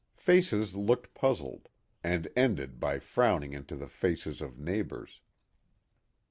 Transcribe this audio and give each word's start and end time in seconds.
Faces 0.17 0.75
looked 0.75 1.13
puzzled, 1.13 1.69
and 2.03 2.27
ended 2.35 2.79
by 2.79 2.97
frowning 2.97 3.53
into 3.53 3.75
the 3.75 3.87
faces 3.87 4.41
of 4.41 4.57
neighbors. 4.57 5.21